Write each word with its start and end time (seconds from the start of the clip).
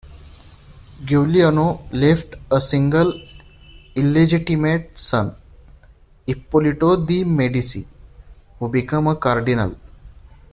Giuliano 1.05 1.87
left 1.91 2.33
a 2.49 2.59
single 2.59 3.21
illegitimate 3.93 4.97
son, 4.97 5.35
Ippolito 6.25 6.97
de' 7.05 7.23
Medici, 7.23 7.85
who 8.57 8.67
became 8.67 9.05
a 9.05 9.15
cardinal. 9.19 9.75